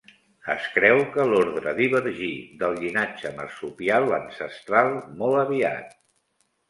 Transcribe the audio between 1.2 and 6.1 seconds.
l'ordre divergí del llinatge marsupial ancestral molt aviat.